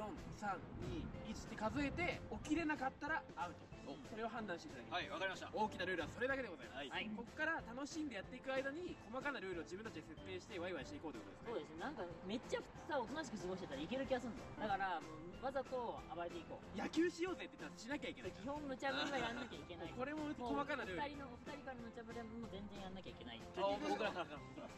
[0.00, 3.71] 54321って数えて起きれなかったらアウト
[4.10, 11.80] それを判断していただきますはいわかりました大きなルールはそれだけでございます、はいはいここから楽しんでやっていく間に細かなルールを自分たちで設定してワイワイしていこうということですねそうですね。
[11.82, 14.68] なんかめっちゃさ、おとなしく過ごしてたらいける気がするんだよ。
[14.68, 16.78] だから、もうわざと暴れていこう。
[16.78, 19.92] 野球しようぜって言ったらしなきゃいけない基本無茶ぶりはやんなきゃいけない。
[19.96, 23.40] これも細かなルールお二人のお二人からの無茶ぶりはもう全然やんなきゃいけない。
[23.52, 24.26] 僕らから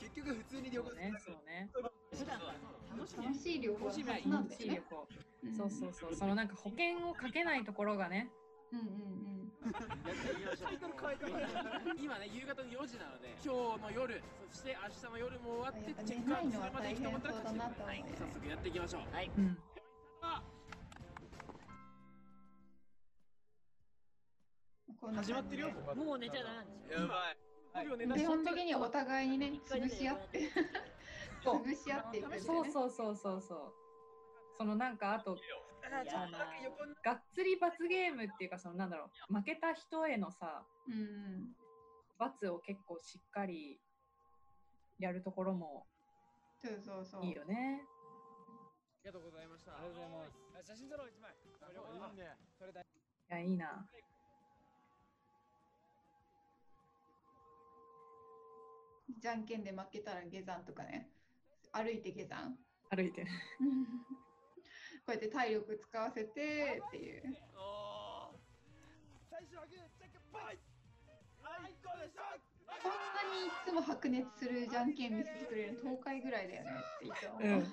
[0.01, 1.69] 結局普通に旅行そうね、そうね。
[1.75, 4.83] 普段からそう楽しみ楽しい旅行のはずなんですね楽しい旅。
[4.83, 5.09] 行。
[5.57, 6.15] そうそうそう。
[6.15, 8.31] そのなんか保険をかけないところがね。
[8.75, 9.55] うんうんうん。
[11.97, 19.15] 今ね夕方の4時なので今日の夜そして明日の夜も終わってチェックアウトするまで行くと思ったら大変そうだなと思うはい早速やっていきましょう。
[19.15, 19.31] はい。
[19.39, 19.59] うん。
[25.15, 25.69] 始まってるよ。
[25.95, 27.01] もう寝ちゃダメなんですよ。
[27.01, 27.37] やばい。
[27.75, 30.51] 5秒寝出し基本的にお互いにね、潰し合って、
[31.43, 32.39] そ う潰し合っていくね。
[32.39, 33.73] そうそうそうそうそう。
[34.57, 35.37] そのなんかあと、
[35.91, 41.57] がっつり罰ゲームっていうか、そのなんだろう、負けた人へのさ、うんうん。
[42.19, 43.81] 罰を結構しっかり
[44.99, 45.87] やるところも
[46.63, 47.27] そうそうそう。
[47.27, 47.83] いいよね。
[49.05, 52.85] ありがとうございましたありがとうございます写真撮ろう一枚いいねそれだい
[53.29, 53.87] や、いいな。
[59.19, 61.11] じゃんけんで負けたら下山とかね。
[61.73, 62.57] 歩いて下山。
[62.91, 63.27] 歩いて
[65.09, 67.23] うやって体力使わせてっていう。
[72.83, 77.65] こんなにいつも白熱するじゃんけん見せてくれるの東海ぐらいだよねっていつも思う。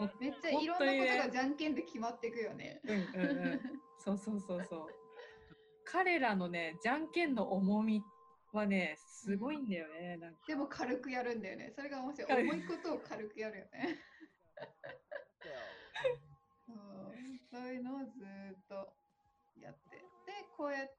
[0.00, 0.10] うん。
[0.20, 2.80] めっちゃいろんなことがじゃんけんで決まっていくよね。
[2.84, 3.60] うんうんうん。
[3.98, 4.86] そうそうそうそう。
[5.84, 8.02] 彼らのね、じゃんけんの重み
[8.52, 10.18] はね、すごいんだよね。
[10.46, 11.72] でも軽くやるんだよね。
[11.74, 13.98] それが面白い重いことを軽くやるよね。
[17.50, 18.94] そういうのをずーっと
[19.60, 19.96] やって。
[19.98, 20.04] で、
[20.56, 20.94] こうやって、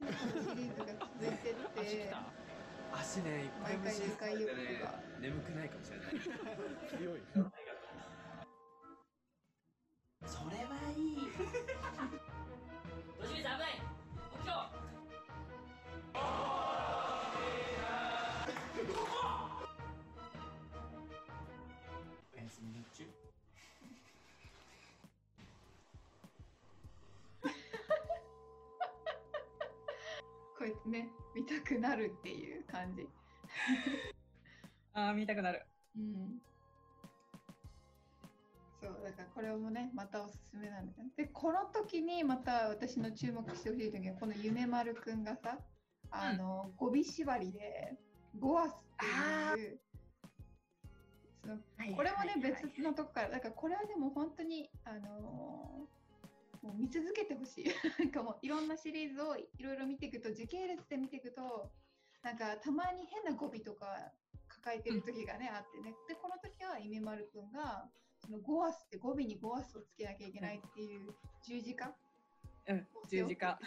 [0.00, 2.14] このシリーズが続いてって、
[2.90, 5.02] 足ねいっぱい毎回虫2回予告が。
[5.20, 6.08] 眠くないかもしれない
[6.96, 7.20] 強い
[10.24, 11.73] それはいい。
[30.88, 33.08] ね見たくなるっていう感じ。
[34.92, 35.66] ああ、見たくなる。
[35.96, 36.42] うん。
[38.80, 40.92] そうだからこれもねまたおすすめなんだ。
[41.16, 45.58] でこの時にまた私の注目してほしい時はこの夢丸くんがさ
[46.10, 47.96] あの、語尾縛りで
[48.38, 48.74] ゴアスっ
[49.56, 49.80] ていう
[51.42, 51.56] その
[51.96, 56.03] これもね、別のとこから、だからこれはでも本当に、あのー
[56.64, 57.64] もう見続けてほしい。
[58.00, 61.70] なんかもういろんなシリーズをいろいろ見ていくと、時系列で見ていくと、
[62.22, 64.12] なんかたまに変な語尾とか
[64.48, 65.94] 抱えてる時がね、あってね。
[66.08, 71.14] で、この時はイメマルくんが、そのゴアスって語尾にゴアスをつけなきゃいけないっていう
[71.46, 71.94] 十字架
[72.66, 73.58] うん、十字架。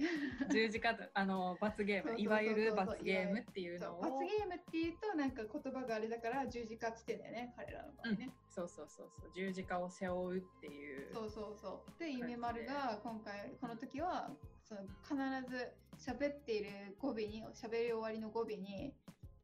[0.50, 4.00] 十字架と、あの、罰ゲーム、いわゆる罰ゲームっていうのを。
[4.00, 11.12] 罰ゲームっていうとなんか言葉があれだから十字架っつってんだよね彼らの場合ね、そうそうそうそう、十字架を背負うっていう。
[11.12, 11.98] そうそうそう。
[11.98, 18.94] で夢丸が今回この時はその必ず喋っている語尾に喋り終わりの語尾に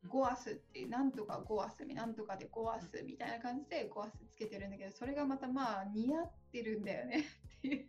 [0.04, 0.08] うん。
[0.08, 7.24] ゴアスってなんとかゴアスなんとかでゴアスみたいな感じでゴアスつけてるんだけどそれがまたまあ似合ってるんだよね。
[7.58, 7.86] っていう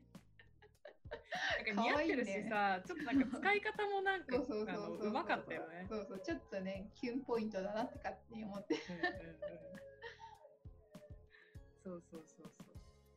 [1.65, 5.85] なんか似合ってるしさ、ちょっとなんか使い方もなんか、そうまかったよね。
[5.89, 8.75] そうそうちょっとねキュンポイントだなって勝手に思って
[11.83, 12.51] そうそうそう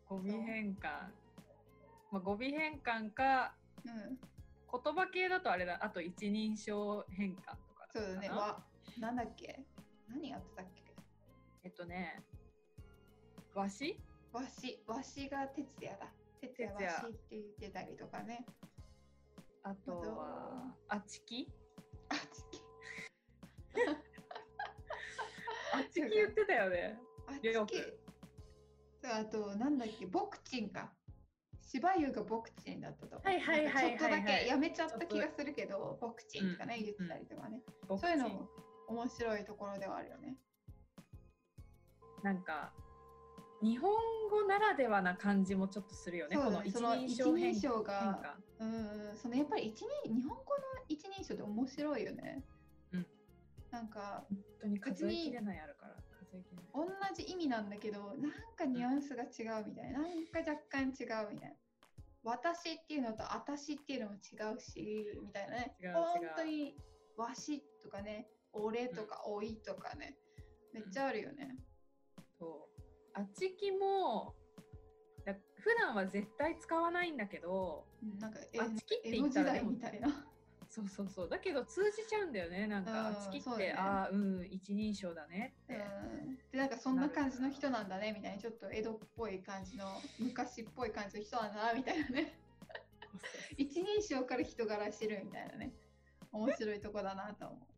[0.09, 0.23] そう。
[0.23, 1.13] 語尾変換。
[2.11, 4.19] まあ、語尾変換か、うん
[4.69, 8.29] 言葉系だとあれだ、あと一人称変換とかそうだね。
[8.31, 8.63] わ
[8.99, 9.65] なんだっけ？
[10.09, 10.83] 何やってたっけ？
[11.63, 12.23] えっとね、
[13.55, 13.99] わし
[14.33, 16.13] わし、わしが哲也だ。
[16.41, 18.47] 哲也哲也わしって言ってたりとかね。
[19.63, 21.49] あとは、あちき？
[22.09, 22.21] あち
[22.51, 22.63] き。
[25.75, 26.99] あちき言ってたよね。
[27.27, 27.83] あちき。
[29.05, 30.93] あと、なんだっけ、ボクチンか。
[31.63, 33.17] 芝生がボクチンだったと。
[33.17, 37.61] はいはいはいちょっとだけやめちゃった気がするけど、ボクチンとかね、言ってたりとかね。
[37.89, 38.49] そういうのも
[38.89, 40.37] 面白いところではあるよね。
[42.23, 42.73] なんか、
[43.63, 43.91] 日本
[44.31, 46.37] 語ならではな感じもちょっとするよね。
[46.37, 50.45] ねその人称変一人称が変うん、そのやっぱり一人日本語の
[50.89, 52.45] 一人称って面白いよね。
[52.93, 53.07] うん。
[53.71, 55.95] なんか、本当に数えきれないあるから。
[56.19, 56.67] 数えきれない。
[56.75, 61.57] 同じ意味なんだけどなんかニュアンスが違うみたいななんか若干違うみたいな
[62.23, 66.05] 私っていうのと私っていうのも違うしみたいなね違う違う本
[66.37, 66.77] 当に
[67.17, 70.17] わしとかね俺とかおいとかね、
[70.73, 71.57] めっちゃあるよね、
[72.39, 72.76] そう。
[73.17, 74.35] あちきも、
[75.25, 80.09] だ普段は絶対使わないんだけど、うんなんかえあちきって言ったらでも代みたいな。
[80.69, 81.29] そうそうそう。
[81.31, 82.67] だけど通じちゃうんだよね。
[82.67, 85.77] なんうんか、あちきって、ああ、うん、一人称だねって。
[85.77, 86.37] うん。
[86.53, 88.13] でなんかそんな感じの人なんだね。
[88.13, 88.39] みたいな。
[88.39, 89.87] ちょっと江戸っぽい感じの
[90.19, 92.39] 昔っぽい感じの人なんだなみたいなね。
[93.57, 95.73] 一人称から人柄してるみたいなね。
[96.33, 97.77] 面白いとこだなと思う。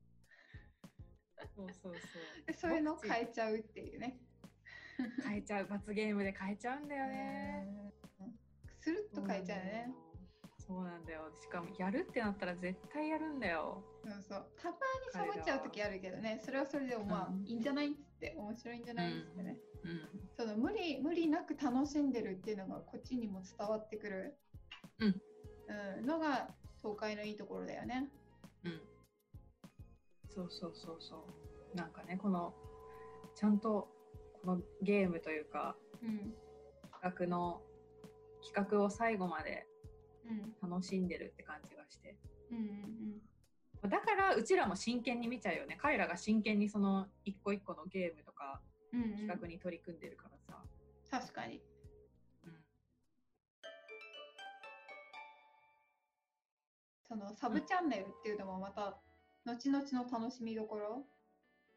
[1.55, 2.47] そうそうそう。
[2.47, 4.19] でそういうのを変えちゃうっていうね。
[5.25, 5.67] 変えちゃう。
[5.67, 7.67] 罰ゲームで変えちゃうんだよね。
[8.21, 8.39] うん
[8.81, 9.95] スルッと変えちゃうよね。
[10.57, 11.31] そうなんだよ。
[11.41, 13.83] しかも、やるってなったら絶対やるんだよ。
[14.05, 14.47] そうそう。
[14.57, 14.79] たまに
[15.13, 19.59] サボっちゃう時あるけどね、それはそれでもまあ、うんいいんじゃないっつって、面白いんじゃないっつってね。
[19.85, 20.29] うん。
[20.37, 24.37] その無理、無理なく楽しんでるっていうのがこっちにも伝わってくる、
[25.01, 25.23] うん
[25.99, 28.09] うんのが東海のいいところだよね。
[28.65, 28.81] うん。
[30.29, 31.27] そうそうそうそ
[31.75, 31.77] う。
[31.77, 32.55] なんかね、この、
[33.35, 33.89] ちゃんと、こ
[34.45, 36.35] のゲームというか、うん。
[37.01, 37.63] 企画の、
[38.43, 39.67] 企画を最後まで
[40.63, 40.71] うん。
[40.71, 42.17] 楽しんでるって感じがして。
[42.51, 43.21] うんうん
[43.89, 45.79] だから、うちらも真剣に見ちゃうよね。
[45.81, 48.61] 彼らが真剣にその、一個一個のゲームとか、
[48.93, 49.01] うん。
[49.01, 49.17] うん、うん。
[49.19, 50.65] 企画に取り組んでるからさ。
[51.09, 51.63] 確かに。
[52.45, 52.65] うん。
[57.09, 58.99] そのサブチャンネルっていうのもまた
[59.45, 61.07] 後々の楽しみどころ。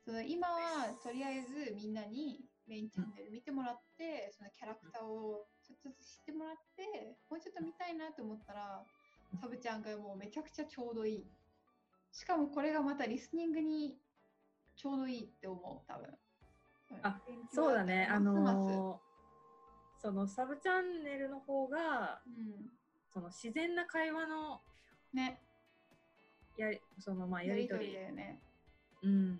[0.03, 8.83] その今はとりあえずみんなにメインチャンネル見てもらって、そのキャラクターをちょっとずつ知ってもらって、もうちょっと見たいなと思ったら、
[9.39, 11.25] サブちゃんがもうめちゃくちゃちょうどいい。
[12.11, 13.97] しかもこれがまたリスニングに
[14.75, 16.07] ちょうどいいって思う、多分。
[17.03, 17.21] あ
[17.51, 18.07] そうだね。
[18.09, 19.11] あのー
[20.01, 22.71] そのサブチャンネルの方が、うん。
[23.13, 24.61] その自然な会話の
[25.13, 25.39] ね、
[26.57, 28.01] やり、そのまあややりとりりとり。
[28.01, 28.41] だよね。
[29.03, 29.39] うん。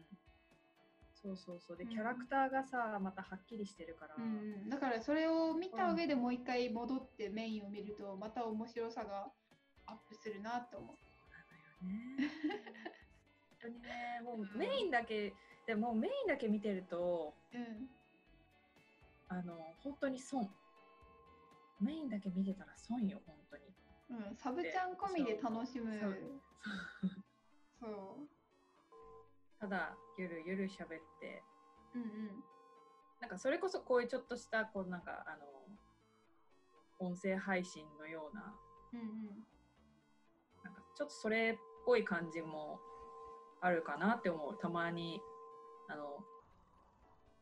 [1.22, 1.78] そうそうそう。
[1.78, 4.16] で、うんキャラクターがさ、またはっきりしてるから。
[4.18, 9.32] うんうん、だからそれを見た上でもう一回戻ってメインを見るとまた面白さが
[9.86, 10.98] アップするなと思う。
[11.32, 12.32] なのよね。
[13.50, 15.34] 本当にね、もうメインだけ、
[15.68, 17.90] でもメインだけ見てると、うん、
[19.28, 20.50] あの、本当に損。
[21.80, 23.64] メインだけ見てたら損よ、本当に。
[24.10, 26.18] うん、サブちゃん込みで楽しむそう
[27.80, 28.41] そう。
[29.62, 30.88] ただゆるゆる喋っ
[31.20, 31.44] て
[31.94, 32.44] うんうん。
[33.22, 38.56] なんかそれこそこういうちょっとしたこうなんかあの音声配信のような
[38.94, 39.08] うんうん。
[40.64, 42.80] なんかちょっとそれっぽい感じも
[43.62, 45.22] あるかなって思うたまに
[45.88, 46.18] あの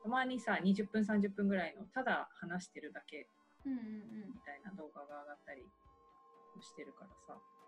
[0.04, 3.28] たまにさ20分30分ぐらいのただ話してるだけ
[3.66, 3.80] うんうん
[4.34, 5.64] みたいな動画が上がったり
[6.62, 7.36] してるからさ雑談うん。
[7.38, 7.59] うん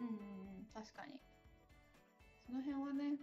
[0.00, 0.66] うんうん。
[0.72, 1.20] 確かに。
[2.46, 3.16] その辺はね、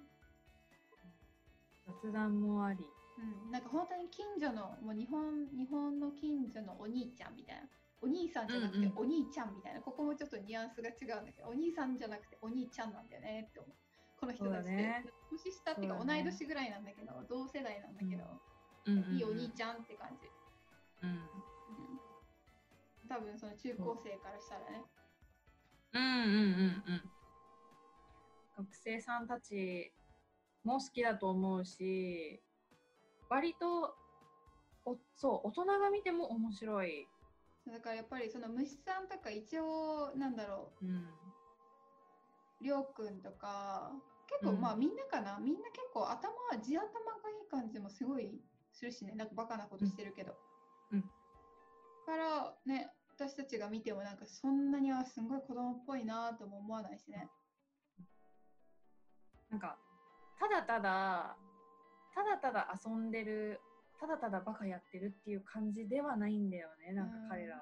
[1.86, 2.86] 雑談もあり。
[3.18, 7.62] うん、なんか本当に近所の、もう日本、日本の近所のお兄ちゃんみたいな。
[8.02, 8.98] お兄さんじゃなくてうんうん。
[8.98, 13.72] お兄ちゃんみたいな、ここもちょっとニュアンスが違うんだけど、お兄さんじゃなくてお兄ちゃんなんだよねって思う。
[14.20, 15.06] この人たちって、ね。
[15.30, 18.26] 年下っていうか同い年ぐらいなんだけど、同世代なんだけど、
[18.86, 19.18] うんうんうん。
[19.18, 20.26] いいお兄ちゃんって感じ。
[21.04, 21.10] うん。
[21.10, 21.30] うん、
[23.08, 24.82] 多分その中高生からしたらね。
[25.94, 27.12] うんうんうんうん。
[28.58, 29.92] 学生さんたち
[30.64, 32.42] も好きだと思うし
[33.30, 33.96] 割と
[34.86, 37.08] おそう大人が見ても面白い、
[37.68, 40.86] だからやっぱりその虫さんとか一応なんだろう。
[40.86, 40.94] ん、う
[42.62, 43.92] りょうくんとか
[44.28, 44.62] 結構うん。
[44.62, 46.88] まあみんなかな、みんな結構頭地頭が
[47.30, 49.14] いい感じもすごいするしね。
[49.16, 50.34] なんかバカなことしてるけど、
[50.92, 51.02] うん。
[52.06, 52.92] からね
[53.22, 57.30] 私たちが見てもなんかそんなにはすごい子供っぽいなとも思わないしね。
[59.52, 59.78] なんか
[60.40, 61.38] ただただ
[62.16, 63.60] ただただ遊んでる
[64.00, 67.62] ただただバカやってるっていう感じではないんだよねなんか彼ら、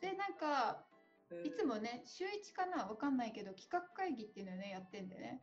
[0.00, 0.86] でなんか
[1.30, 1.46] うん。
[1.46, 5.42] いつもね週1かなわかんないけど企画会議っていうのをねやってんだよね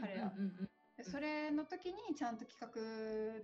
[0.00, 0.32] 彼ら。
[1.02, 2.56] それの時にちゃんと企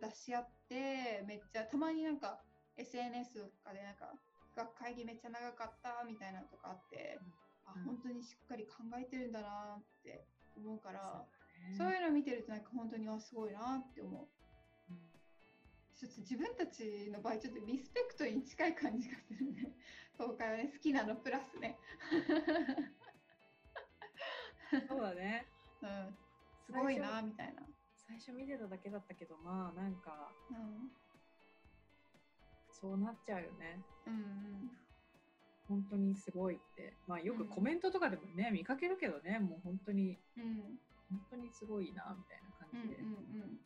[0.00, 2.40] 画出し合ってめっちゃたまになんか
[2.78, 4.14] SNS とかでなんか
[4.52, 7.18] 企画会議めっちゃ長かったみたいなのとかあって、
[7.64, 7.84] あうん。
[7.84, 10.24] 本当にしっかり考えてるんだなって
[10.56, 11.24] 思うから
[11.76, 11.88] そうだね。
[11.88, 14.28] そういうの見てるとなんか本当にあすごいなって思う。
[14.92, 14.98] うん。
[15.96, 19.72] ちょっと自分たちの場合ちょっとリスペクトに近い感じがするね。
[20.20, 21.78] 東海はね好きなのプラスね。
[24.88, 25.48] そうだね。
[25.80, 26.16] うん。
[26.66, 27.62] すごいなみたいな。
[28.06, 30.90] 最初見てただけだったけどまあなんかうん
[32.82, 33.80] そうなっちゃうよね。
[34.06, 34.70] うんうん。
[35.68, 36.96] 本当にすごいって。
[37.06, 37.48] まあよくうん。
[37.48, 40.78] コメントとかでもね、見かけるけどねもう本当にうん。
[41.08, 43.60] 本当にすごいなみたいな感うんじで、うん。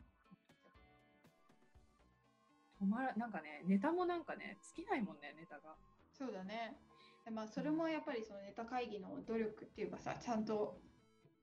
[2.79, 5.75] 止まらなんかねネタもなんかね尽きないもんねネタが。
[6.13, 6.77] そうだね。
[7.25, 10.79] でまあそれもやっぱりそのネタ会議の努力っていうかさ、ちゃんと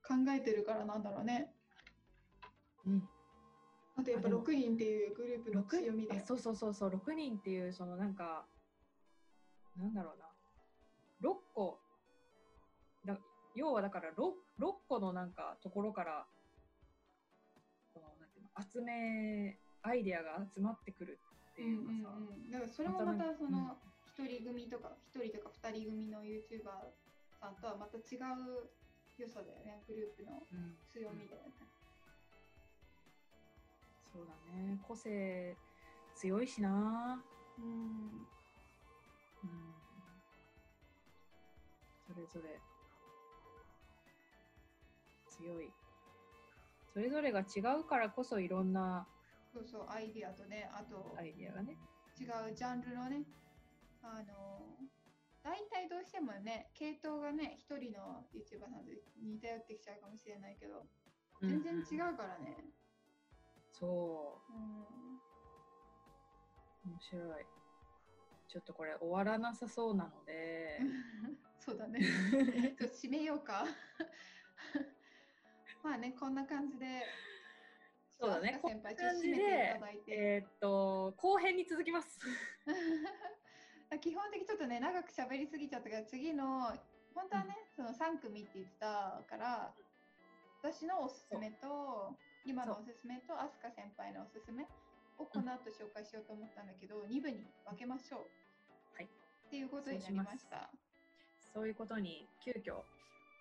[0.06, 1.52] 考えてるからなんだろうね。
[4.04, 6.16] とやっぱあでも6人っていうグループの六強みで。
[6.16, 8.46] あそうそうそうそう6人っていうそのなんか
[9.76, 10.24] なんだろうな
[11.30, 11.80] 6個
[13.04, 13.18] だ
[13.54, 16.26] 要はだから 6, 六個のなんかところから
[17.92, 21.18] このなんていうの集めアイデアが集まってくる
[21.52, 22.50] ってうんいううんかさ、うん。
[22.50, 23.76] だからそれもまたその
[24.06, 26.64] 一人組とか一人とか二人組の YouTuber
[27.40, 28.70] さんとはまた違う
[29.18, 29.82] 良さだよね。
[29.86, 31.73] グループのうん強みだよね。
[34.14, 34.78] そうだね。
[34.86, 35.56] 個性
[36.14, 37.20] 強いしな。
[37.58, 37.64] うん。
[37.66, 39.74] うん。
[42.06, 42.60] それぞれ
[45.28, 45.72] 強い。
[46.92, 49.04] それぞれが違うからこそいろんな
[49.52, 51.76] そうそう、アイディアとね、あとアイディアがね。
[52.14, 53.24] 違うジャンルのね、
[54.00, 54.78] あの
[55.42, 60.86] 大体どうしてもね、系統がね、一人の YouTuber さんと似通ってきちゃうかもしれないけど、
[61.42, 62.14] 全然違うん。
[62.14, 62.70] うからね。
[63.78, 64.56] そうん。
[64.56, 65.18] う
[66.86, 67.44] 面白い
[68.48, 70.78] ちょっとこれ終わらなさそうなので
[71.58, 72.00] そうだね。
[72.78, 73.64] ちょっと締めようか。
[75.82, 77.02] まあね、こんな感じで、
[78.10, 80.12] そうだね先輩、ちょっと締めていでただいて。
[80.12, 82.20] えーっと後編に続きます
[84.00, 86.76] 基本的にちょっとね、長く喋りすぎちゃったから、次の、
[87.14, 89.74] 本当はね、その3組って言ってたから、
[90.62, 94.64] 私のおすすめと、今のおすすめと、飛鳥先輩のおすすめ
[95.18, 98.96] をこの後紹介しようと思ったんだけど、2部に分けましょう。
[98.96, 99.04] はい。
[99.04, 100.70] っていうことになりました。
[101.54, 102.82] そういうことに急遽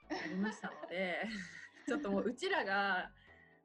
[0.05, 1.25] なりましたので
[1.87, 3.09] ちょっともううちらが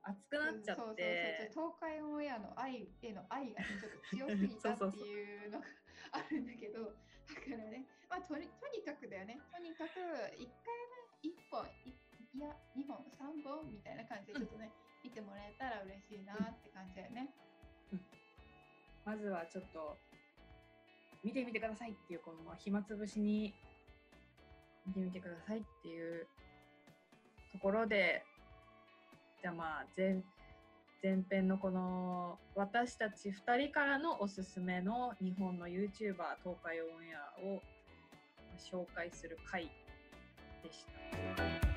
[0.02, 5.66] 熱くなっちゃそうそうってそう東海オンエアの愛への愛がねちょっと強すぎたっていうのが
[6.12, 10.46] あるんだけどだからね、まあ、とにとにかくだよねとにかく1回
[11.22, 11.92] 目1本い
[12.32, 14.72] いや2本3本みたいな感じでちょっとね、
[15.04, 17.28] 見てもらえたら嬉しいなって感じだよね。
[19.04, 19.96] まずはちょっと
[21.24, 23.54] 見てみてくださいっていうこの暇つぶしに
[24.86, 26.26] 見てみてくださいっていう
[27.52, 28.22] ところで、
[29.40, 30.22] じゃあまあ前
[31.02, 37.62] 前編のこの私たち2人からのおすすめの日本の YouTuber 東海オンエアを
[38.58, 39.70] 紹介する回
[40.62, 40.84] でし
[41.62, 41.67] た。